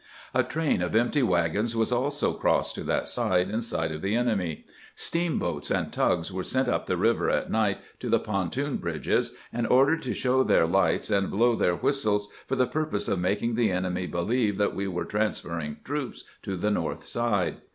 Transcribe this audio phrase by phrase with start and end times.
[0.33, 4.15] A train of empty wagons was also crossed to that side in sight of the
[4.15, 4.65] enemy.
[4.95, 9.67] Steamboats and tugs were sent up the river at night to the pontoon bridges, and
[9.67, 13.53] ordered to show their lights and blow their whistles for the pur pose of making
[13.53, 17.57] the enemy believe that we were trans ferring troops to the north side.